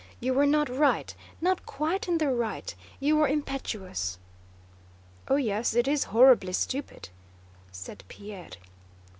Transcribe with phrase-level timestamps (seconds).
[0.19, 4.17] You were not right, not quite in the right, you were impetuous..."
[5.27, 7.09] "Oh yes, it is horribly stupid,"
[7.71, 8.49] said Pierre.